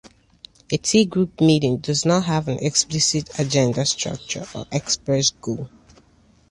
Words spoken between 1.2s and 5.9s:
meeting does not have an explicit agenda, structure, or express goal.